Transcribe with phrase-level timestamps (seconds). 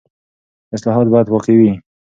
[0.75, 1.71] اصلاحات باید واقعي وي.